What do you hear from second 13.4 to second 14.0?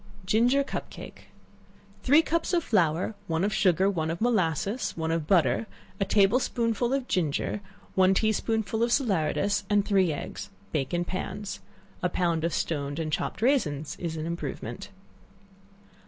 raisins